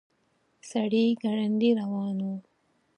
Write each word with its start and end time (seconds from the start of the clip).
سړی 0.69 1.05
ګړندي 1.23 1.69
روان 1.79 2.17
و. 2.27 2.27